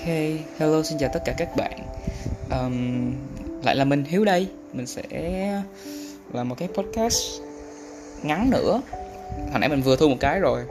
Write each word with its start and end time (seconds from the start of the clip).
Ok, 0.00 0.08
hello 0.58 0.82
xin 0.82 0.98
chào 0.98 1.10
tất 1.12 1.20
cả 1.24 1.32
các 1.32 1.56
bạn. 1.56 1.78
Um, 2.50 3.12
Lại 3.64 3.76
là 3.76 3.84
mình 3.84 4.04
Hiếu 4.04 4.24
đây. 4.24 4.48
Mình 4.72 4.86
sẽ 4.86 5.02
làm 6.32 6.48
một 6.48 6.54
cái 6.58 6.68
podcast 6.74 7.22
ngắn 8.22 8.50
nữa. 8.50 8.80
Hồi 9.50 9.60
nãy 9.60 9.68
mình 9.68 9.82
vừa 9.82 9.96
thu 9.96 10.08
một 10.08 10.16
cái 10.20 10.40
rồi 10.40 10.62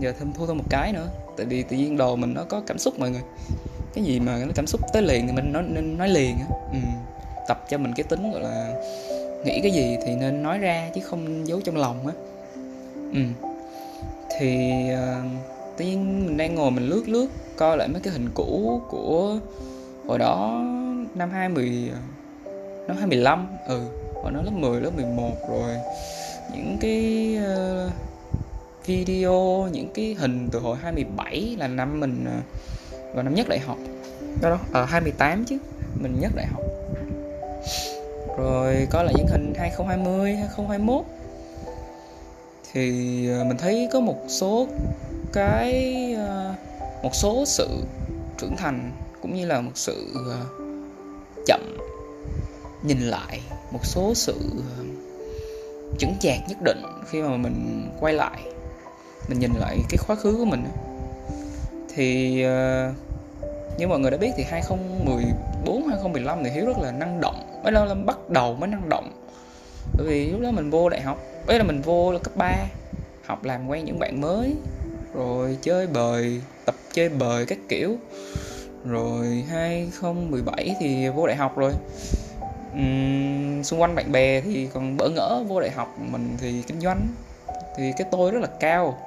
Giờ 0.00 0.12
thêm 0.18 0.32
thu 0.32 0.46
thêm 0.46 0.58
một 0.58 0.64
cái 0.70 0.92
nữa. 0.92 1.08
Tại 1.36 1.46
vì 1.46 1.62
tự 1.62 1.76
nhiên 1.76 1.96
đồ 1.96 2.16
mình 2.16 2.34
nó 2.34 2.44
có 2.44 2.62
cảm 2.66 2.78
xúc 2.78 2.98
mọi 2.98 3.10
người. 3.10 3.22
Cái 3.94 4.04
gì 4.04 4.20
mà 4.20 4.38
nó 4.38 4.52
cảm 4.54 4.66
xúc 4.66 4.80
tới 4.92 5.02
liền 5.02 5.26
thì 5.26 5.32
mình 5.32 5.52
nói, 5.52 5.62
nên 5.68 5.98
nói 5.98 6.08
liền 6.08 6.36
á. 6.38 6.46
Ừ. 6.72 6.78
Tập 7.48 7.64
cho 7.68 7.78
mình 7.78 7.92
cái 7.96 8.04
tính 8.04 8.32
gọi 8.32 8.42
là 8.42 8.74
Nghĩ 9.44 9.60
cái 9.62 9.70
gì 9.70 9.96
thì 10.06 10.14
nên 10.14 10.42
nói 10.42 10.58
ra 10.58 10.90
chứ 10.94 11.00
không 11.04 11.48
giấu 11.48 11.60
trong 11.60 11.76
lòng 11.76 12.06
á. 12.06 12.12
Ừ. 13.12 13.20
Thì 14.38 14.70
uh, 14.92 15.55
tự 15.76 15.84
nhiên 15.84 16.26
mình 16.26 16.36
đang 16.36 16.54
ngồi 16.54 16.70
mình 16.70 16.88
lướt 16.88 17.08
lướt 17.08 17.26
coi 17.56 17.76
lại 17.76 17.88
mấy 17.88 18.00
cái 18.00 18.12
hình 18.12 18.28
cũ 18.34 18.80
của 18.88 19.38
hồi 20.06 20.18
đó 20.18 20.62
năm 21.14 21.30
20 21.30 21.90
năm 22.88 22.96
25 22.96 23.46
ừ 23.68 23.80
hồi 24.26 24.32
đó 24.32 24.42
lớp 24.42 24.50
10 24.50 24.80
lớp 24.80 24.90
11 24.96 25.32
rồi. 25.48 25.76
Những 26.52 26.76
cái 26.80 27.36
uh, 27.86 27.92
video 28.86 29.68
những 29.72 29.88
cái 29.94 30.16
hình 30.18 30.48
từ 30.52 30.58
hồi 30.58 30.76
27 30.82 31.56
là 31.58 31.68
năm 31.68 32.00
mình 32.00 32.24
uh, 32.38 33.14
vào 33.14 33.24
năm 33.24 33.34
nhất 33.34 33.48
đại 33.48 33.58
học. 33.58 33.76
Đó 34.42 34.50
đó 34.50 34.58
ở 34.72 34.82
uh, 34.82 34.88
28 34.88 35.44
chứ 35.44 35.58
mình 36.00 36.20
nhất 36.20 36.32
đại 36.36 36.46
học. 36.46 36.62
Rồi 38.38 38.86
có 38.90 39.02
lại 39.02 39.14
những 39.16 39.26
hình 39.26 39.54
2020 39.58 40.36
2021 40.36 41.04
thì 42.72 43.28
ờ, 43.28 43.44
mình 43.44 43.56
thấy 43.56 43.88
có 43.92 44.00
một 44.00 44.16
số 44.28 44.66
cái 45.32 45.94
ờ, 46.18 46.54
một 47.02 47.14
số 47.14 47.44
sự 47.46 47.68
trưởng 48.38 48.56
thành 48.56 48.92
cũng 49.22 49.34
như 49.34 49.46
là 49.46 49.60
một 49.60 49.70
sự 49.74 50.12
ờ, 50.14 50.46
chậm 51.46 51.78
nhìn 52.82 53.00
lại, 53.00 53.40
một 53.72 53.86
số 53.86 54.14
sự 54.14 54.34
ờ, 54.78 54.84
chững 55.98 56.16
chạc 56.20 56.38
nhất 56.48 56.58
định 56.64 56.82
khi 57.10 57.22
mà 57.22 57.36
mình 57.36 57.88
quay 58.00 58.14
lại, 58.14 58.42
mình 59.28 59.38
nhìn 59.38 59.50
lại 59.60 59.78
cái 59.88 59.98
quá 60.06 60.16
khứ 60.16 60.36
của 60.38 60.44
mình 60.44 60.64
thì 61.94 62.42
như 63.78 63.88
mọi 63.88 63.98
người 64.00 64.10
đã 64.10 64.16
biết 64.16 64.30
thì 64.36 64.44
2014 64.44 65.86
2015 65.88 66.44
thì 66.44 66.50
Hiếu 66.50 66.66
rất 66.66 66.78
là 66.78 66.92
năng 66.92 67.20
động, 67.20 67.60
mới 67.62 67.72
lâu 67.72 67.84
lắm 67.84 68.06
bắt 68.06 68.30
đầu 68.30 68.54
mới 68.54 68.68
năng 68.68 68.88
động. 68.88 69.10
Bởi 69.96 70.06
vì 70.06 70.30
lúc 70.30 70.40
đó 70.40 70.50
mình 70.50 70.70
vô 70.70 70.88
đại 70.88 71.00
học, 71.00 71.18
ấy 71.46 71.58
là 71.58 71.64
mình 71.64 71.82
vô 71.82 72.12
là 72.12 72.18
cấp 72.18 72.36
3 72.36 72.52
học 73.26 73.44
làm 73.44 73.68
quen 73.68 73.84
những 73.84 73.98
bạn 73.98 74.20
mới 74.20 74.54
rồi 75.16 75.58
chơi 75.62 75.86
bời 75.86 76.40
tập 76.64 76.74
chơi 76.92 77.08
bời 77.08 77.46
các 77.46 77.58
kiểu. 77.68 77.96
Rồi 78.84 79.44
2017 79.50 80.76
thì 80.80 81.08
vô 81.08 81.26
đại 81.26 81.36
học 81.36 81.56
rồi. 81.56 81.72
Uhm, 82.72 83.62
xung 83.62 83.80
quanh 83.80 83.94
bạn 83.94 84.12
bè 84.12 84.40
thì 84.40 84.68
còn 84.74 84.96
bỡ 84.96 85.08
ngỡ 85.08 85.42
vô 85.48 85.60
đại 85.60 85.70
học 85.70 85.96
mình 86.10 86.36
thì 86.40 86.62
kinh 86.66 86.80
doanh. 86.80 87.06
Thì 87.76 87.92
cái 87.96 88.06
tôi 88.10 88.30
rất 88.30 88.40
là 88.42 88.48
cao. 88.60 88.98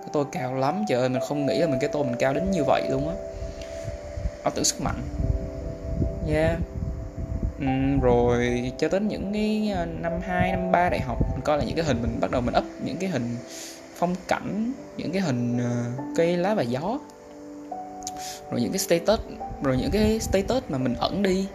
Cái 0.00 0.08
tôi 0.12 0.24
cao 0.32 0.54
lắm 0.54 0.84
trời 0.88 1.00
ơi 1.00 1.08
mình 1.08 1.22
không 1.28 1.46
nghĩ 1.46 1.58
là 1.58 1.66
mình 1.66 1.78
cái 1.80 1.90
tôi 1.92 2.04
mình 2.04 2.16
cao 2.18 2.34
đến 2.34 2.50
như 2.50 2.64
vậy 2.66 2.82
luôn 2.90 3.08
á. 3.08 3.14
Ảo 4.42 4.52
tưởng 4.54 4.64
sức 4.64 4.80
mạnh. 4.80 5.02
Yeah. 6.32 6.58
Uhm, 7.64 8.00
rồi 8.00 8.72
cho 8.78 8.88
đến 8.88 9.08
những 9.08 9.32
cái 9.32 9.72
ờ, 9.76 9.86
năm 9.86 10.12
2, 10.22 10.50
năm 10.50 10.72
3 10.72 10.88
đại 10.88 11.00
học 11.00 11.18
mình 11.32 11.40
coi 11.44 11.58
là 11.58 11.64
những 11.64 11.76
cái 11.76 11.84
hình 11.84 12.02
mình 12.02 12.20
bắt 12.20 12.30
đầu 12.30 12.40
mình 12.40 12.54
up 12.58 12.64
những 12.84 12.96
cái 12.96 13.10
hình 13.10 13.36
phong 14.02 14.14
cảnh 14.28 14.72
những 14.96 15.12
cái 15.12 15.22
hình 15.22 15.58
ờ, 15.58 16.04
cây 16.16 16.36
lá 16.36 16.54
và 16.54 16.62
gió 16.62 16.98
rồi 18.50 18.60
những 18.60 18.72
cái 18.72 18.78
status 18.78 19.20
rồi 19.62 19.76
những 19.76 19.90
cái 19.90 20.20
status 20.20 20.62
mà 20.68 20.78
mình 20.78 20.94
ẩn 20.94 21.22
đi 21.22 21.46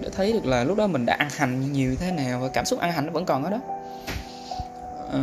để 0.00 0.08
thấy 0.16 0.32
được 0.32 0.46
là 0.46 0.64
lúc 0.64 0.78
đó 0.78 0.86
mình 0.86 1.06
đã 1.06 1.14
ăn 1.14 1.28
hành 1.36 1.72
nhiều 1.72 1.96
thế 2.00 2.12
nào 2.12 2.40
và 2.40 2.48
cảm 2.48 2.64
xúc 2.64 2.80
ăn 2.80 2.92
hành 2.92 3.06
nó 3.06 3.12
vẫn 3.12 3.24
còn 3.24 3.44
ở 3.44 3.50
đó. 3.50 3.60
À, 5.12 5.22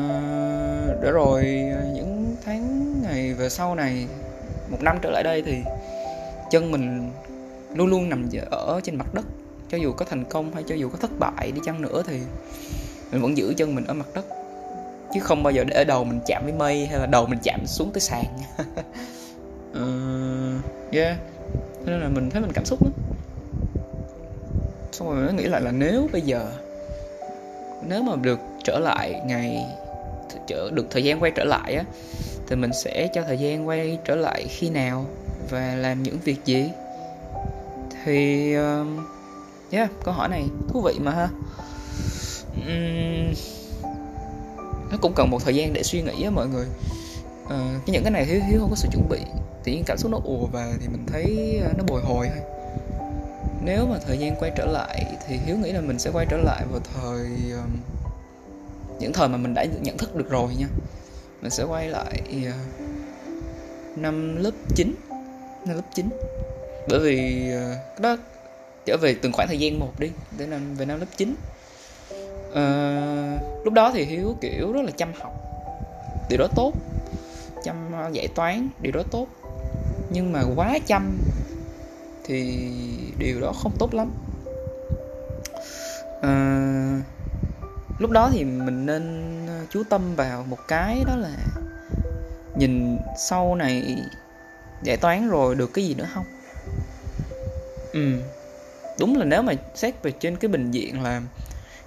để 1.01 1.11
rồi 1.11 1.41
ờ, 1.75 1.85
những 1.95 2.35
tháng 2.45 2.93
ngày 3.01 3.33
về 3.33 3.49
sau 3.49 3.75
này 3.75 4.07
một 4.69 4.81
năm 4.81 4.97
trở 5.01 5.09
lại 5.11 5.23
đây 5.23 5.43
thì 5.45 5.57
chân 6.51 6.71
mình 6.71 7.11
luôn 7.73 7.87
luôn 7.87 8.09
nằm 8.09 8.29
ở 8.51 8.81
trên 8.83 8.95
mặt 8.95 9.13
đất. 9.13 9.25
Cho 9.69 9.77
dù 9.77 9.93
có 9.93 10.05
thành 10.05 10.23
công 10.25 10.53
hay 10.53 10.63
cho 10.67 10.75
dù 10.75 10.89
có 10.89 10.97
thất 10.97 11.11
bại 11.19 11.51
đi 11.51 11.61
chăng 11.65 11.81
nữa 11.81 12.03
thì 12.07 12.19
mình 13.11 13.21
vẫn 13.21 13.37
giữ 13.37 13.53
chân 13.57 13.75
mình 13.75 13.85
ở 13.85 13.93
mặt 13.93 14.07
đất 14.13 14.40
chứ 15.13 15.19
không 15.19 15.43
bao 15.43 15.53
giờ 15.53 15.63
để 15.63 15.83
đầu 15.83 16.03
mình 16.03 16.19
chạm 16.25 16.43
với 16.43 16.53
mây 16.53 16.85
hay 16.85 16.99
là 16.99 17.05
đầu 17.05 17.25
mình 17.25 17.39
chạm 17.43 17.59
xuống 17.65 17.91
tới 17.93 18.01
sàn 18.01 18.25
uh, 19.71 20.91
yeah. 20.91 21.17
Nên 21.85 21.99
là 21.99 22.07
mình 22.07 22.29
thấy 22.29 22.41
mình 22.41 22.51
cảm 22.53 22.65
xúc 22.65 22.83
lắm. 22.83 22.91
Xong 24.91 25.07
rồi 25.07 25.15
mình 25.15 25.25
mới 25.25 25.33
nghĩ 25.33 25.43
lại 25.43 25.61
là 25.61 25.71
nếu 25.71 26.09
bây 26.11 26.21
giờ 26.21 26.51
nếu 27.87 28.03
mà 28.03 28.15
được 28.15 28.39
trở 28.63 28.79
lại 28.79 29.21
ngày 29.25 29.65
trở 30.47 30.69
được 30.73 30.87
thời 30.91 31.03
gian 31.03 31.23
quay 31.23 31.31
trở 31.35 31.43
lại 31.43 31.75
á 31.75 31.83
thì 32.47 32.55
mình 32.55 32.71
sẽ 32.73 33.07
cho 33.13 33.23
thời 33.23 33.37
gian 33.37 33.67
quay 33.67 33.97
trở 34.05 34.15
lại 34.15 34.45
khi 34.49 34.69
nào 34.69 35.05
và 35.49 35.75
làm 35.75 36.03
những 36.03 36.17
việc 36.23 36.45
gì? 36.45 36.69
Thì 38.03 38.55
uh, 38.57 38.87
yeah 39.71 39.89
câu 40.03 40.13
hỏi 40.13 40.29
này 40.29 40.43
thú 40.67 40.81
vị 40.81 40.93
mà 40.99 41.11
ha. 41.11 41.29
Uhm, 42.57 43.33
nó 44.91 44.97
cũng 45.01 45.13
cần 45.15 45.29
một 45.29 45.43
thời 45.43 45.55
gian 45.55 45.73
để 45.73 45.83
suy 45.83 46.01
nghĩ 46.01 46.23
á 46.23 46.29
mọi 46.29 46.47
người. 46.47 46.65
À, 47.49 47.79
cái 47.85 47.93
những 47.93 48.03
cái 48.03 48.11
này 48.11 48.25
hiếu 48.25 48.41
hiếu 48.49 48.59
không 48.59 48.69
có 48.69 48.75
sự 48.75 48.87
chuẩn 48.91 49.09
bị. 49.09 49.19
Tự 49.63 49.71
nhiên 49.71 49.83
cảm 49.85 49.97
xúc 49.97 50.11
nó 50.11 50.19
ùa 50.23 50.45
về 50.45 50.73
thì 50.81 50.87
mình 50.87 51.05
thấy 51.11 51.57
ờ, 51.63 51.71
nó 51.77 51.83
bồi 51.87 52.01
hồi 52.01 52.29
thôi. 52.29 52.43
Nếu 53.63 53.85
mà 53.85 53.97
thời 54.07 54.17
gian 54.17 54.35
quay 54.39 54.51
trở 54.57 54.65
lại 54.65 55.05
thì 55.27 55.37
hiếu 55.45 55.57
nghĩ 55.57 55.71
là 55.71 55.81
mình 55.81 55.99
sẽ 55.99 56.11
quay 56.13 56.25
trở 56.29 56.37
lại 56.37 56.65
vào 56.71 56.81
thời 56.93 57.25
uh, 57.59 57.69
những 58.99 59.13
thời 59.13 59.27
mà 59.27 59.37
mình 59.37 59.53
đã 59.53 59.65
nhận 59.81 59.97
thức 59.97 60.15
được 60.15 60.29
rồi 60.29 60.55
nha. 60.59 60.67
Mình 61.41 61.51
sẽ 61.51 61.63
quay 61.63 61.89
lại 61.89 62.21
uh, 62.47 62.53
năm 63.97 64.35
lớp 64.35 64.51
9 64.75 64.95
năm 65.65 65.75
lớp 65.75 65.81
9 65.95 66.09
bởi 66.89 66.99
vì 66.99 67.47
uh, 67.55 68.01
đó 68.01 68.17
trở 68.85 68.97
về 69.01 69.15
từng 69.21 69.31
khoảng 69.31 69.47
thời 69.47 69.59
gian 69.59 69.79
một 69.79 69.99
đi 69.99 70.09
để 70.37 70.45
năm 70.45 70.75
về 70.75 70.85
năm 70.85 70.99
lớp 70.99 71.05
9 71.17 71.35
uh, 72.51 73.65
lúc 73.65 73.73
đó 73.73 73.91
thì 73.93 74.03
hiếu 74.03 74.35
kiểu 74.41 74.73
rất 74.73 74.81
là 74.85 74.91
chăm 74.97 75.13
học. 75.19 75.33
Điều 76.29 76.39
đó 76.39 76.47
tốt. 76.55 76.73
Chăm 77.63 77.91
dạy 78.11 78.27
toán 78.35 78.69
điều 78.81 78.91
đó 78.91 79.01
tốt. 79.11 79.27
Nhưng 80.09 80.31
mà 80.31 80.43
quá 80.55 80.79
chăm 80.87 81.17
thì 82.23 82.69
điều 83.17 83.41
đó 83.41 83.51
không 83.63 83.71
tốt 83.79 83.93
lắm. 83.93 84.11
Uh, 86.19 87.03
lúc 87.99 88.11
đó 88.11 88.29
thì 88.33 88.43
mình 88.43 88.85
nên 88.85 89.27
chú 89.69 89.83
tâm 89.89 90.15
vào 90.15 90.43
một 90.43 90.57
cái 90.67 91.03
đó 91.07 91.15
là 91.15 91.37
nhìn 92.57 92.97
sau 93.17 93.55
này 93.55 93.97
giải 94.83 94.97
toán 94.97 95.29
rồi 95.29 95.55
được 95.55 95.73
cái 95.73 95.85
gì 95.85 95.93
nữa 95.93 96.07
không? 96.13 96.25
Ừ. 97.93 98.21
Đúng 98.99 99.17
là 99.17 99.25
nếu 99.25 99.41
mà 99.41 99.53
xét 99.75 100.03
về 100.03 100.11
trên 100.11 100.35
cái 100.35 100.49
bình 100.49 100.71
diện 100.71 101.01
là 101.01 101.21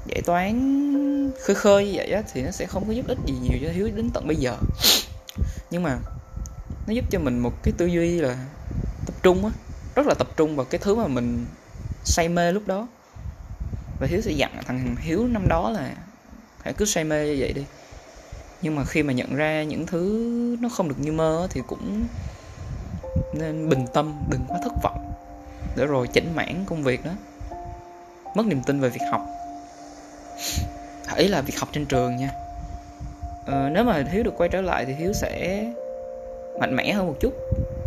giải 0.06 0.22
toán 0.22 1.30
khơi 1.40 1.54
khơi 1.54 1.86
như 1.86 1.92
vậy 1.94 2.10
á, 2.10 2.22
thì 2.32 2.42
nó 2.42 2.50
sẽ 2.50 2.66
không 2.66 2.86
có 2.86 2.92
giúp 2.92 3.06
ích 3.08 3.18
gì 3.26 3.34
nhiều 3.42 3.58
cho 3.62 3.72
hiếu 3.72 3.90
đến 3.96 4.10
tận 4.14 4.26
bây 4.26 4.36
giờ. 4.36 4.56
Nhưng 5.70 5.82
mà 5.82 5.98
nó 6.86 6.94
giúp 6.94 7.04
cho 7.10 7.18
mình 7.18 7.38
một 7.38 7.62
cái 7.62 7.74
tư 7.76 7.86
duy 7.86 8.20
là 8.20 8.36
tập 9.06 9.14
trung 9.22 9.44
á, 9.44 9.50
rất 9.94 10.06
là 10.06 10.14
tập 10.14 10.28
trung 10.36 10.56
vào 10.56 10.66
cái 10.66 10.78
thứ 10.84 10.94
mà 10.94 11.06
mình 11.06 11.46
say 12.04 12.28
mê 12.28 12.52
lúc 12.52 12.66
đó. 12.66 12.88
Và 14.00 14.06
hiếu 14.06 14.20
sẽ 14.20 14.30
dặn 14.30 14.50
thằng 14.66 14.96
hiếu 14.98 15.26
năm 15.26 15.48
đó 15.48 15.70
là, 15.70 15.94
hãy 16.62 16.74
cứ 16.74 16.84
say 16.84 17.04
mê 17.04 17.26
như 17.26 17.36
vậy 17.38 17.52
đi. 17.52 17.64
Nhưng 18.62 18.76
mà 18.76 18.84
khi 18.84 19.02
mà 19.02 19.12
nhận 19.12 19.34
ra 19.34 19.62
những 19.62 19.86
thứ 19.86 20.56
nó 20.60 20.68
không 20.68 20.88
được 20.88 20.98
như 20.98 21.12
mơ 21.12 21.48
thì 21.50 21.60
cũng 21.66 22.04
nên 23.34 23.68
bình 23.68 23.84
tâm, 23.94 24.22
đừng 24.30 24.40
quá 24.48 24.58
thất 24.62 24.72
vọng. 24.82 25.12
Để 25.76 25.86
rồi 25.86 26.08
chỉnh 26.12 26.32
mãn 26.34 26.64
công 26.66 26.82
việc 26.82 27.04
đó. 27.04 27.12
Mất 28.34 28.46
niềm 28.46 28.62
tin 28.62 28.80
về 28.80 28.88
việc 28.88 29.00
học 29.10 29.26
ý 31.16 31.28
là 31.28 31.40
việc 31.40 31.58
học 31.58 31.68
trên 31.72 31.86
trường 31.86 32.16
nha. 32.16 32.30
Ờ, 33.46 33.68
nếu 33.72 33.84
mà 33.84 34.02
hiếu 34.10 34.22
được 34.22 34.34
quay 34.36 34.48
trở 34.48 34.60
lại 34.60 34.84
thì 34.84 34.94
hiếu 34.94 35.12
sẽ 35.12 35.64
mạnh 36.60 36.76
mẽ 36.76 36.92
hơn 36.92 37.06
một 37.06 37.14
chút 37.20 37.32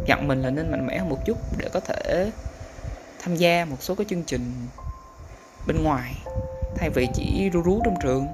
dặn 0.05 0.27
mình 0.27 0.41
là 0.41 0.49
nên 0.49 0.71
mạnh 0.71 0.87
mẽ 0.87 0.97
hơn 0.97 1.09
một 1.09 1.25
chút 1.25 1.37
để 1.57 1.69
có 1.73 1.79
thể 1.79 2.31
tham 3.23 3.35
gia 3.35 3.65
một 3.65 3.77
số 3.79 3.95
cái 3.95 4.05
chương 4.09 4.23
trình 4.23 4.67
bên 5.67 5.83
ngoài 5.83 6.13
thay 6.75 6.89
vì 6.89 7.07
chỉ 7.13 7.49
ru 7.53 7.61
rú 7.61 7.81
trong 7.85 7.95
trường. 8.03 8.27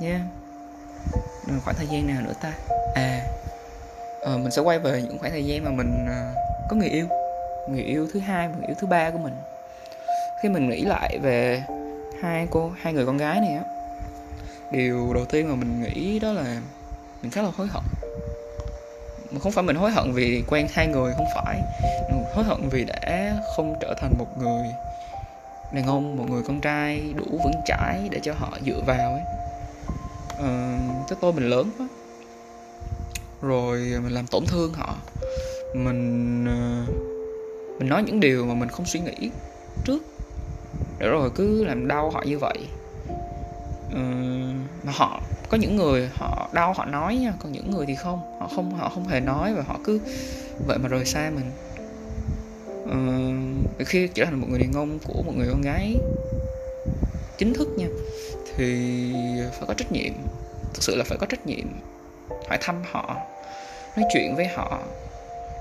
Nha. 0.00 0.08
Yeah. 0.08 0.20
khoảng 1.64 1.76
thời 1.76 1.86
gian 1.86 2.06
nào 2.06 2.22
nữa 2.22 2.32
ta? 2.42 2.52
À 2.94 3.20
ờ, 4.24 4.38
mình 4.38 4.50
sẽ 4.50 4.62
quay 4.62 4.78
về 4.78 5.02
những 5.02 5.18
khoảng 5.18 5.32
thời 5.32 5.44
gian 5.44 5.64
mà 5.64 5.70
mình 5.70 6.06
uh, 6.06 6.36
có 6.70 6.76
người 6.76 6.88
yêu. 6.88 7.06
Người 7.68 7.82
yêu 7.82 8.08
thứ 8.12 8.20
hai 8.20 8.48
người 8.48 8.66
yêu 8.66 8.74
thứ 8.80 8.86
ba 8.86 9.10
của 9.10 9.18
mình. 9.18 9.34
Khi 10.42 10.48
mình 10.48 10.68
nghĩ 10.68 10.82
lại 10.84 11.18
về 11.22 11.62
hai 12.24 12.48
cô 12.50 12.72
hai 12.76 12.92
người 12.92 13.06
con 13.06 13.16
gái 13.16 13.40
này 13.40 13.54
á. 13.54 13.64
Điều 14.72 15.12
đầu 15.14 15.24
tiên 15.24 15.48
mà 15.48 15.54
mình 15.54 15.82
nghĩ 15.82 16.18
đó 16.18 16.32
là 16.32 16.60
mình 17.22 17.30
khá 17.30 17.42
là 17.42 17.50
hối 17.56 17.66
hận. 17.66 17.82
Không 19.42 19.52
phải 19.52 19.64
mình 19.64 19.76
hối 19.76 19.90
hận 19.90 20.12
vì 20.12 20.44
quen 20.48 20.66
hai 20.70 20.86
người 20.86 21.12
không 21.16 21.26
phải. 21.34 21.62
Mình 22.10 22.24
hối 22.34 22.44
hận 22.44 22.68
vì 22.70 22.84
đã 22.84 23.36
không 23.56 23.74
trở 23.80 23.94
thành 24.00 24.12
một 24.18 24.26
người 24.38 24.66
đàn 25.72 25.86
ông 25.86 26.16
một 26.16 26.24
người 26.30 26.42
con 26.46 26.60
trai 26.60 27.14
đủ 27.16 27.24
vững 27.44 27.62
chãi 27.66 28.08
để 28.10 28.20
cho 28.22 28.34
họ 28.34 28.58
dựa 28.66 28.80
vào 28.86 29.12
ấy. 29.12 29.22
Ờ, 30.38 30.78
cái 31.08 31.18
tôi 31.20 31.32
mình 31.32 31.50
lớn 31.50 31.70
quá. 31.78 31.86
Rồi 33.42 33.78
mình 33.78 34.12
làm 34.12 34.26
tổn 34.26 34.46
thương 34.46 34.72
họ. 34.72 34.96
Mình 35.74 36.44
ờ, 36.46 36.92
mình 37.78 37.88
nói 37.88 38.02
những 38.02 38.20
điều 38.20 38.46
mà 38.46 38.54
mình 38.54 38.68
không 38.68 38.86
suy 38.86 39.00
nghĩ 39.00 39.30
trước 39.84 40.13
để 40.98 41.08
rồi 41.08 41.30
cứ 41.34 41.64
làm 41.64 41.88
đau 41.88 42.10
họ 42.10 42.22
như 42.26 42.38
vậy. 42.38 42.58
Ừ, 43.92 44.00
mà 44.82 44.92
họ 44.92 45.20
có 45.48 45.56
những 45.56 45.76
người 45.76 46.10
họ 46.14 46.48
đau 46.52 46.72
họ 46.72 46.84
nói 46.84 47.16
nha 47.16 47.32
còn 47.38 47.52
những 47.52 47.70
người 47.70 47.86
thì 47.86 47.94
không. 47.94 48.38
Họ 48.40 48.48
không 48.56 48.74
họ 48.74 48.88
không 48.88 49.08
hề 49.08 49.20
nói 49.20 49.54
và 49.54 49.62
họ 49.62 49.78
cứ 49.84 50.00
vậy 50.66 50.78
mà 50.78 50.88
rời 50.88 51.04
xa 51.04 51.30
mình. 51.34 51.50
Ừ, 52.90 53.84
khi 53.84 54.08
trở 54.14 54.24
thành 54.24 54.40
một 54.40 54.46
người 54.50 54.58
đàn 54.58 54.72
ông 54.72 54.98
của 55.06 55.22
một 55.22 55.32
người 55.36 55.48
con 55.50 55.62
gái 55.62 55.96
chính 57.38 57.54
thức 57.54 57.68
nha 57.76 57.86
thì 58.56 58.92
phải 59.52 59.66
có 59.68 59.74
trách 59.74 59.92
nhiệm 59.92 60.12
thực 60.74 60.82
sự 60.82 60.96
là 60.96 61.04
phải 61.04 61.18
có 61.18 61.26
trách 61.26 61.46
nhiệm 61.46 61.66
hỏi 62.48 62.58
thăm 62.60 62.82
họ 62.90 63.16
nói 63.96 64.06
chuyện 64.12 64.36
với 64.36 64.46
họ 64.46 64.80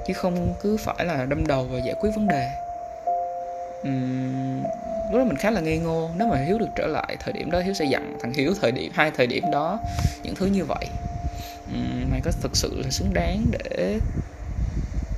chứ 0.08 0.14
không 0.14 0.54
cứ 0.62 0.78
phải 0.78 1.06
là 1.06 1.26
đâm 1.26 1.48
đầu 1.48 1.68
và 1.72 1.80
giải 1.86 1.96
quyết 2.00 2.10
vấn 2.16 2.28
đề. 2.28 2.50
Uhm, 3.88 4.64
lúc 5.12 5.20
đó 5.20 5.26
mình 5.26 5.38
khá 5.38 5.52
là 5.52 5.62
ngây 5.62 5.78
ngô. 5.78 6.10
Nếu 6.18 6.28
mà 6.28 6.38
hiếu 6.38 6.58
được 6.58 6.70
trở 6.76 6.88
lại 6.88 7.18
thời 7.20 7.34
điểm 7.34 7.52
đó 7.52 7.60
hiếu 7.60 7.74
sẽ 7.74 7.86
dặn 7.86 8.18
thằng 8.22 8.34
hiếu 8.34 8.54
thời 8.62 8.72
điểm 8.72 8.92
hai 8.96 9.12
thời 9.12 9.28
điểm 9.28 9.44
đó 9.52 9.80
những 10.24 10.36
thứ 10.36 10.46
như 10.46 10.66
vậy. 10.66 10.86
Uhm, 11.74 12.12
mày 12.12 12.22
có 12.24 12.32
thực 12.42 12.58
sự 12.58 12.82
là 12.84 12.90
xứng 12.90 13.14
đáng 13.14 13.46
để 13.52 14.00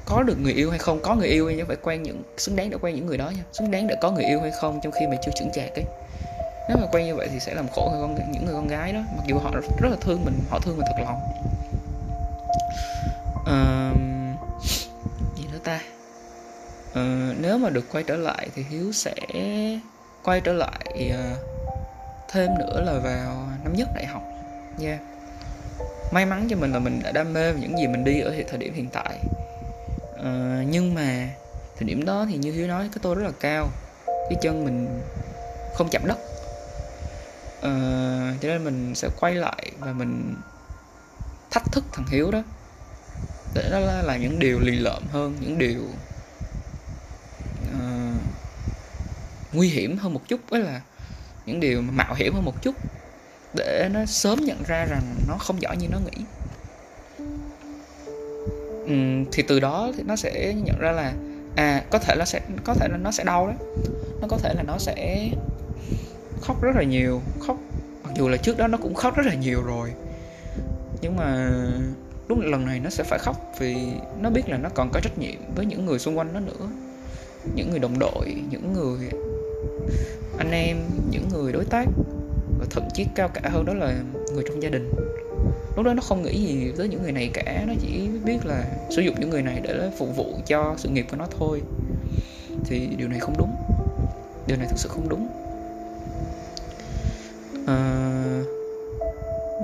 có 0.06 0.24
được 0.24 0.40
người 0.40 0.54
yêu 0.54 0.70
hay 0.70 0.80
không? 0.80 1.00
Có 1.04 1.16
người 1.16 1.28
yêu 1.28 1.50
nhưng 1.50 1.68
phải 1.68 1.78
quen 1.82 2.04
những 2.04 2.24
xứng 2.38 2.56
đáng 2.56 2.70
để 2.70 2.78
quen 2.82 2.96
những 2.96 3.06
người 3.06 3.18
đó 3.18 3.30
nha. 3.30 3.44
Xứng 3.54 3.72
đáng 3.72 3.88
để 3.88 3.96
có 4.02 4.12
người 4.12 4.24
yêu 4.24 4.42
hay 4.42 4.52
không 4.52 4.80
trong 4.84 4.92
khi 4.92 5.08
mày 5.08 5.18
chưa 5.26 5.32
trưởng 5.36 5.52
chạc 5.54 5.76
ấy. 5.76 5.86
Nếu 6.70 6.78
mà 6.78 6.88
quen 6.92 7.06
như 7.06 7.16
vậy 7.16 7.28
thì 7.32 7.40
sẽ 7.40 7.54
làm 7.54 7.68
khổ 7.68 7.90
người 7.92 8.02
con 8.02 8.32
những 8.32 8.46
người 8.46 8.54
con 8.54 8.68
gái 8.68 8.94
đó. 8.94 9.00
Mặc 9.18 9.24
dù 9.28 9.38
họ 9.38 9.52
rất 9.82 9.90
là 9.90 9.98
thương 10.02 10.26
mình 10.26 10.40
họ 10.50 10.60
thương 10.60 10.78
mình 10.78 10.86
thật 10.88 11.04
lòng. 11.04 11.20
Uh, 13.42 13.98
gì 15.38 15.44
nữa 15.52 15.60
ta? 15.64 15.80
Ờ, 16.96 17.34
nếu 17.40 17.58
mà 17.58 17.70
được 17.70 17.86
quay 17.92 18.04
trở 18.04 18.18
lại 18.18 18.50
thì 18.56 18.66
hiếu 18.70 18.92
sẽ 18.92 19.16
quay 20.24 20.42
trở 20.42 20.54
lại 20.54 21.12
uh, 21.14 21.38
thêm 22.32 22.50
nữa 22.60 22.84
là 22.86 23.00
vào 23.00 23.48
năm 23.64 23.74
nhất 23.74 23.90
đại 23.96 24.06
học. 24.06 24.24
Nha. 24.78 24.90
Yeah. 24.90 25.02
may 26.12 26.26
mắn 26.26 26.48
cho 26.50 26.56
mình 26.56 26.72
là 26.74 26.80
mình 26.80 27.02
đã 27.04 27.12
đam 27.12 27.34
mê 27.34 27.54
những 27.54 27.78
gì 27.78 27.88
mình 27.88 28.04
đi 28.04 28.20
ở 28.20 28.36
thời 28.50 28.58
điểm 28.58 28.74
hiện 28.74 28.90
tại. 28.90 29.20
Uh, 30.14 30.68
nhưng 30.70 30.94
mà 30.96 31.30
thời 31.78 31.88
điểm 31.88 32.06
đó 32.06 32.26
thì 32.30 32.38
như 32.38 32.52
hiếu 32.52 32.68
nói 32.68 32.90
cái 32.92 33.00
tôi 33.02 33.16
rất 33.16 33.24
là 33.24 33.32
cao. 33.40 33.70
Cái 34.06 34.38
chân 34.42 34.66
mình 34.66 35.02
không 35.74 35.90
chạm 35.92 36.02
đất. 36.06 36.18
Uh, 37.58 38.42
cho 38.42 38.50
nên 38.50 38.64
mình 38.64 38.96
sẽ 38.96 39.10
quay 39.20 39.36
lại 39.36 39.72
và 39.80 39.92
mình 39.92 40.36
thách 41.52 41.72
thức 41.72 41.84
thằng 41.94 42.06
hiếu 42.08 42.32
đó. 42.32 42.44
Để 43.54 43.70
nó 43.72 43.80
là 43.80 44.18
những 44.18 44.40
điều 44.40 44.60
lì 44.60 44.72
lợm 44.72 45.04
hơn 45.12 45.36
những 45.40 45.58
điều 45.58 45.82
uh, 47.76 48.22
nguy 49.56 49.70
hiểm 49.70 49.98
hơn 49.98 50.14
một 50.14 50.22
chút 50.28 50.40
với 50.50 50.62
là 50.62 50.82
những 51.46 51.60
điều 51.60 51.82
mạo 51.82 52.14
hiểm 52.14 52.34
hơn 52.34 52.46
một 52.46 52.62
chút 52.62 52.76
để 53.56 53.90
nó 53.94 54.06
sớm 54.06 54.40
nhận 54.42 54.64
ra 54.68 54.86
rằng 54.86 55.16
nó 55.28 55.38
không 55.38 55.62
giỏi 55.62 55.78
như 55.78 55.88
nó 55.92 56.00
nghĩ. 56.00 56.26
Um, 58.88 59.26
thì 59.32 59.44
từ 59.48 59.60
đó 59.60 59.92
thì 59.98 60.04
nó 60.04 60.16
sẽ 60.16 60.54
nhận 60.54 60.80
ra 60.80 60.92
là 60.92 61.14
à 61.56 61.84
có 61.90 62.00
thể 62.00 62.16
nó 62.20 62.26
sẽ 62.26 62.42
có 62.64 62.74
thể 62.74 62.88
là 62.88 62.98
nó 62.98 63.12
sẽ 63.12 63.24
đau 63.24 63.48
đấy. 63.48 63.56
Nó 64.22 64.28
có 64.28 64.38
thể 64.38 64.54
là 64.54 64.64
nó 64.64 64.78
sẽ 64.78 65.30
khóc 66.42 66.62
rất 66.62 66.72
là 66.76 66.84
nhiều 66.84 67.22
khóc 67.40 67.58
mặc 68.04 68.14
dù 68.16 68.28
là 68.28 68.38
trước 68.38 68.58
đó 68.58 68.68
nó 68.68 68.78
cũng 68.78 68.94
khóc 68.94 69.18
rất 69.18 69.26
là 69.26 69.34
nhiều 69.34 69.62
rồi. 69.62 69.92
Nhưng 71.02 71.16
mà 71.16 71.52
lúc 72.28 72.40
lần 72.42 72.66
này 72.66 72.80
nó 72.80 72.90
sẽ 72.90 73.04
phải 73.04 73.20
khóc 73.20 73.54
vì 73.60 73.76
nó 74.22 74.30
biết 74.30 74.50
là 74.50 74.58
nó 74.58 74.70
còn 74.70 74.90
có 74.94 75.00
trách 75.00 75.18
nhiệm 75.18 75.56
với 75.56 75.66
những 75.66 75.86
người 75.86 76.00
xung 76.00 76.18
quanh 76.18 76.34
nó 76.34 76.40
nữa. 76.40 76.70
Những 77.56 77.70
người 77.70 77.80
đồng 77.80 78.00
đội 78.00 78.36
những 78.50 78.74
người 78.74 79.10
anh 80.38 80.52
em 80.52 80.78
những 81.10 81.30
người 81.30 81.52
đối 81.52 81.66
tác 81.66 81.86
và 82.60 82.66
thậm 82.70 82.84
chí 82.94 83.06
cao 83.16 83.28
cả 83.28 83.50
hơn 83.50 83.66
đó 83.66 83.74
là 83.74 83.94
người 84.34 84.44
trong 84.48 84.64
gia 84.64 84.70
đình. 84.70 84.92
Lúc 85.76 85.86
đó 85.86 85.94
nó 85.94 86.02
không 86.02 86.24
nghĩ 86.24 86.46
gì 86.46 86.72
tới 86.78 86.88
những 86.88 87.04
người 87.04 87.12
này 87.12 87.30
cả 87.34 87.64
nó 87.68 87.74
chỉ 87.82 88.10
biết 88.26 88.46
là 88.46 88.66
sử 88.90 89.02
dụng 89.02 89.16
những 89.20 89.30
người 89.30 89.42
này 89.42 89.62
để 89.64 89.92
phục 89.98 90.16
vụ 90.16 90.26
cho 90.46 90.76
sự 90.78 90.90
nghiệp 90.90 91.06
của 91.12 91.18
nó 91.18 91.28
thôi. 91.40 91.62
Thì 92.66 92.90
điều 92.98 93.08
này 93.08 93.20
không 93.20 93.38
đúng. 93.38 93.56
Điều 94.48 94.58
này 94.58 94.68
thực 94.70 94.80
sự 94.80 94.90
không 94.90 95.10
đúng. 95.10 95.28
À, 97.68 97.78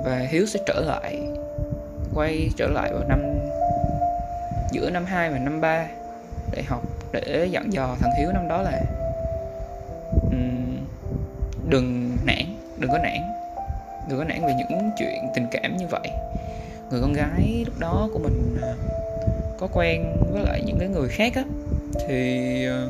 và 0.04 0.26
hiếu 0.30 0.46
sẽ 0.46 0.60
trở 0.66 0.80
lại 0.80 1.28
quay 2.14 2.50
trở 2.56 2.66
lại 2.66 2.92
vào 2.92 3.08
năm 3.08 3.22
giữa 4.72 4.90
năm 4.90 5.04
2 5.04 5.30
và 5.30 5.38
năm 5.38 5.60
3 5.60 5.86
để 6.52 6.62
học 6.62 6.82
để 7.12 7.48
dặn 7.50 7.72
dò 7.72 7.96
thằng 8.00 8.10
Hiếu 8.18 8.32
năm 8.32 8.48
đó 8.48 8.62
là 8.62 8.82
đừng 11.72 12.16
nản 12.24 12.44
đừng 12.78 12.90
có 12.90 12.98
nản. 12.98 13.32
Đừng 14.08 14.18
có 14.18 14.24
nản 14.24 14.42
về 14.46 14.54
những 14.58 14.90
chuyện 14.98 15.28
tình 15.34 15.46
cảm 15.50 15.76
như 15.76 15.86
vậy. 15.90 16.10
Người 16.90 17.00
con 17.00 17.12
gái 17.12 17.64
lúc 17.66 17.78
đó 17.78 18.08
của 18.12 18.18
mình 18.18 18.56
à, 18.62 18.74
có 19.58 19.68
quen 19.72 20.16
với 20.32 20.42
lại 20.42 20.62
những 20.66 20.78
cái 20.78 20.88
người 20.88 21.08
khác 21.08 21.32
á 21.34 21.44
thì 22.08 22.64
ờ, 22.66 22.88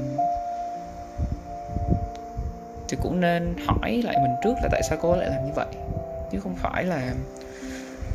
thì 2.89 2.97
cũng 3.03 3.21
nên 3.21 3.55
hỏi 3.67 4.03
lại 4.05 4.17
mình 4.23 4.35
trước 4.45 4.55
là 4.63 4.69
tại 4.73 4.83
sao 4.89 4.99
cô 5.03 5.17
lại 5.17 5.31
làm 5.31 5.47
như 5.47 5.53
vậy. 5.55 5.67
Chứ 6.33 6.41
không 6.41 6.55
phải 6.55 6.85
là 6.85 7.15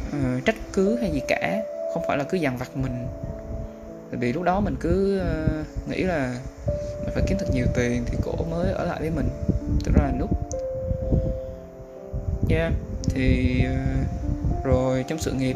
uh, 0.10 0.46
trách 0.46 0.56
cứ 0.74 0.98
hay 1.02 1.12
gì 1.12 1.22
cả. 1.28 1.62
Không 1.94 2.04
phải 2.08 2.18
là 2.18 2.24
cứ 2.24 2.38
dằn 2.38 2.58
vặt 2.58 2.70
mình. 2.76 3.08
Tại 4.12 4.20
vì 4.20 4.34
lúc 4.34 4.44
đó 4.44 4.60
mình 4.60 4.76
cứ 4.82 5.22
uh, 5.22 5.90
nghĩ 5.90 6.04
là 6.04 6.36
mình 7.04 7.14
phải 7.14 7.24
kiếm 7.28 7.38
thật 7.40 7.48
nhiều 7.54 7.66
tiền 7.76 8.04
thì 8.06 8.18
cổ 8.26 8.46
mới 8.52 8.72
ở 8.72 8.86
lại 8.86 9.00
với 9.00 9.10
mình. 9.10 9.30
Ra 9.96 10.04
là 10.04 10.12
nút 10.20 10.30
yeah 12.50 12.74
thì 13.10 13.62
uh, 13.66 14.66
rồi 14.66 15.06
trong 15.08 15.20
sự 15.20 15.32
nghiệp 15.32 15.56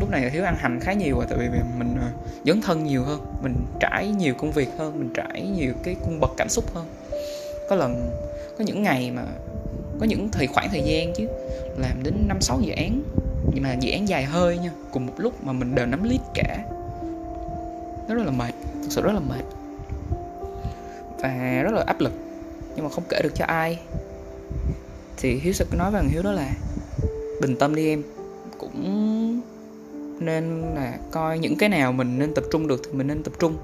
lúc 0.00 0.10
này 0.10 0.30
thiếu 0.30 0.44
ăn 0.44 0.56
hành 0.58 0.80
khá 0.80 0.92
nhiều 0.92 1.16
rồi 1.16 1.26
tại 1.30 1.38
vì 1.38 1.48
mình 1.78 1.94
uh, 1.94 2.46
dấn 2.46 2.60
thân 2.62 2.84
nhiều 2.84 3.02
hơn. 3.02 3.20
Mình 3.42 3.54
trải 3.80 4.08
nhiều 4.08 4.34
công 4.34 4.52
việc 4.52 4.68
hơn 4.78 4.98
mình 4.98 5.10
trải 5.14 5.42
nhiều 5.56 5.72
cái 5.82 5.96
cung 6.04 6.20
bậc 6.20 6.30
cảm 6.36 6.48
xúc 6.48 6.64
hơn. 6.74 6.86
Có 7.70 7.76
lần 7.76 8.10
có 8.58 8.64
những 8.64 8.82
ngày 8.82 9.10
mà 9.10 9.22
có 10.00 10.06
những 10.06 10.28
thời 10.32 10.46
khoảng 10.46 10.68
thời 10.70 10.82
gian 10.82 11.12
chứ 11.12 11.26
làm 11.76 12.02
đến 12.02 12.14
năm 12.28 12.40
sáu 12.40 12.60
dự 12.60 12.72
án 12.72 13.02
nhưng 13.54 13.62
mà 13.62 13.74
dự 13.80 13.92
án 13.92 14.08
dài 14.08 14.24
hơi 14.24 14.58
nha 14.58 14.70
cùng 14.92 15.06
một 15.06 15.12
lúc 15.16 15.44
mà 15.44 15.52
mình 15.52 15.74
đều 15.74 15.86
nắm 15.86 16.04
list 16.04 16.22
cả. 16.34 16.64
Nó 18.08 18.14
rất 18.14 18.22
là 18.24 18.30
mệt 18.30 18.52
thực 18.82 18.90
sự 18.90 19.02
rất 19.02 19.12
là 19.12 19.20
mệt 19.20 19.44
và 21.20 21.62
rất 21.62 21.74
là 21.74 21.84
áp 21.86 22.00
lực. 22.00 22.12
Nhưng 22.76 22.84
mà 22.84 22.90
không 22.90 23.04
kể 23.08 23.20
được 23.22 23.34
cho 23.34 23.44
ai. 23.44 23.78
Thì 25.16 25.34
hiếu 25.34 25.52
sẽ 25.52 25.64
nói 25.78 25.90
với 25.90 26.00
thằng 26.02 26.10
hiếu 26.10 26.22
đó 26.22 26.32
là, 26.32 26.50
bình 27.40 27.56
tâm 27.56 27.74
đi 27.74 27.88
em. 27.88 28.02
Cũng 28.58 29.40
nên 30.20 30.60
là 30.74 30.98
coi 31.10 31.38
những 31.38 31.56
cái 31.56 31.68
nào 31.68 31.92
mình 31.92 32.18
nên 32.18 32.34
tập 32.34 32.44
trung 32.52 32.66
được 32.66 32.82
thì 32.84 32.92
mình 32.92 33.06
nên 33.06 33.22
tập 33.22 33.32
trung. 33.38 33.56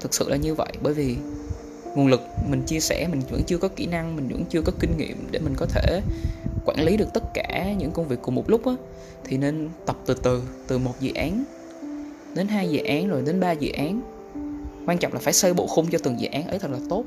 Thực 0.00 0.14
sự 0.14 0.28
là 0.28 0.36
như 0.36 0.54
vậy, 0.54 0.72
bởi 0.82 0.94
vì 0.94 1.16
nguồn 1.96 2.06
lực 2.06 2.20
mình 2.50 2.62
chia 2.66 2.80
sẻ, 2.80 3.08
mình 3.10 3.20
vẫn 3.30 3.42
chưa 3.46 3.58
có 3.58 3.68
kỹ 3.68 3.86
năng, 3.86 4.16
mình 4.16 4.28
vẫn 4.28 4.44
chưa 4.50 4.62
có 4.62 4.72
kinh 4.80 4.96
nghiệm 4.96 5.26
để 5.30 5.38
mình 5.38 5.54
có 5.56 5.66
thể 5.66 6.00
quản 6.64 6.80
lý 6.80 6.96
được 6.96 7.08
tất 7.14 7.22
cả 7.34 7.72
những 7.78 7.90
công 7.90 8.08
việc 8.08 8.18
cùng 8.22 8.34
một 8.34 8.50
lúc 8.50 8.66
á. 8.66 8.72
Thì 9.24 9.36
nên 9.36 9.68
tập 9.86 9.96
từ 10.06 10.14
từ 10.22 10.42
từ 10.66 10.78
một 10.78 10.94
dự 11.00 11.12
án 11.14 11.44
đến 12.34 12.48
hai 12.48 12.70
dự 12.70 12.82
án, 12.82 13.08
rồi 13.08 13.22
đến 13.26 13.40
ba 13.40 13.52
dự 13.52 13.72
án 13.72 14.00
quan 14.86 14.98
trọng 14.98 15.12
là 15.12 15.20
phải 15.22 15.32
xây 15.32 15.54
bộ 15.54 15.66
khung 15.66 15.90
cho 15.90 15.98
từng 16.02 16.20
dự 16.20 16.28
án 16.32 16.48
ấy 16.48 16.58
thật 16.58 16.70
là 16.70 16.78
tốt. 16.88 17.04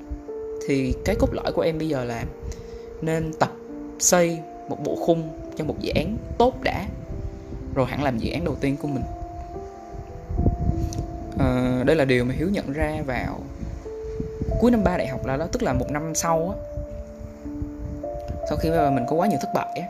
Thì 0.68 0.94
cái 1.06 1.16
cốt 1.20 1.28
lõi 1.32 1.52
của 1.54 1.62
em 1.62 1.78
bây 1.78 1.90
giờ 1.90 2.04
là 2.04 2.24
nên 3.02 3.34
tập 3.34 3.52
xây 4.00 4.40
một 4.70 4.78
bộ 4.84 4.96
khung 4.96 5.30
cho 5.58 5.66
một 5.66 5.76
dự 5.80 5.92
án 5.96 6.18
tốt 6.38 6.54
đã. 6.64 6.86
Rồi 7.76 7.86
hẳn 7.86 8.04
làm 8.04 8.18
dự 8.18 8.32
án 8.32 8.46
đầu 8.46 8.56
tiên 8.56 8.78
của 8.82 8.88
mình. 8.88 9.04
À, 11.40 11.84
đây 11.86 11.96
là 11.96 12.06
điều 12.06 12.26
mà 12.26 12.34
hiếu 12.38 12.50
nhận 12.50 12.74
ra 12.74 12.98
vào 13.06 13.40
cuối 14.60 14.72
năm 14.72 14.84
ba 14.84 14.98
đại 14.98 15.08
học 15.08 15.26
là 15.26 15.38
đó 15.38 15.48
tức 15.52 15.64
là 15.64 15.74
một 15.74 15.92
năm 15.92 16.16
sau 16.16 16.56
á. 16.56 16.80
Sau 18.50 18.58
khi 18.58 18.70
mà 18.70 18.90
mình 18.90 19.06
có 19.10 19.16
quá 19.16 19.28
nhiều 19.28 19.40
thất 19.42 19.50
bại 19.54 19.80
á 19.82 19.88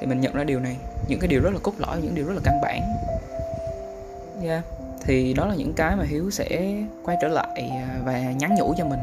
thì 0.00 0.06
mình 0.06 0.20
nhận 0.20 0.34
ra 0.34 0.44
điều 0.44 0.60
này. 0.60 0.76
Những 1.08 1.20
cái 1.20 1.28
điều 1.28 1.40
rất 1.40 1.50
là 1.52 1.58
cốt 1.62 1.72
lõi 1.78 2.00
những 2.02 2.14
điều 2.14 2.26
rất 2.26 2.34
là 2.34 2.40
căn 2.44 2.60
bản. 2.62 2.80
Yeah 4.42 4.64
thì 5.04 5.34
đó 5.34 5.46
là 5.46 5.54
những 5.54 5.72
cái 5.76 5.96
mà 5.96 6.04
hiếu 6.04 6.30
sẽ 6.30 6.74
quay 7.04 7.16
trở 7.22 7.28
lại 7.28 7.70
à, 7.70 8.00
và 8.04 8.20
nhắn 8.20 8.54
nhủ 8.58 8.74
cho 8.78 8.84
mình. 8.84 9.00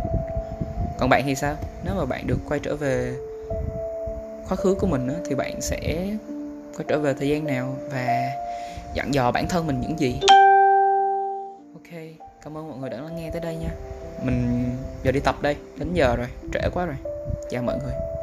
Còn 1.00 1.10
bạn 1.10 1.24
thì 1.26 1.36
sao? 1.36 1.56
Nếu 1.86 1.96
mà 1.96 2.06
bạn 2.06 2.28
được 2.28 2.38
quay 2.48 2.60
trở 2.64 2.76
về 2.76 3.14
quá 4.50 4.56
khứ 4.56 4.76
của 4.80 4.88
mình 4.88 5.10
thì 5.30 5.36
bạn 5.36 5.62
sẽ 5.62 6.08
quay 6.78 6.86
trở 6.88 7.00
về 7.00 7.14
thời 7.14 7.30
gian 7.30 7.46
nào 7.46 7.76
và 7.92 8.30
dặn 8.94 9.14
dò 9.14 9.32
bản 9.32 9.48
thân 9.48 9.68
mình 9.68 9.82
những 9.82 10.00
gì? 10.00 10.20
Ok, 11.74 12.02
cảm 12.44 12.58
ơn 12.58 12.70
mọi 12.70 12.78
người 12.78 12.90
đã 12.90 12.98
lắng 12.98 13.16
nghe 13.16 13.30
tới 13.32 13.42
đây 13.42 13.56
nha. 13.56 13.70
Mình 14.24 14.70
giờ 15.04 15.12
đi 15.12 15.20
tập 15.20 15.36
đây, 15.42 15.56
đến 15.78 15.94
giờ 15.94 16.16
rồi, 16.16 16.28
trễ 16.54 16.70
quá 16.74 16.86
rồi. 16.86 16.96
Chào 17.50 17.64
mọi 17.64 17.78
người. 17.84 18.17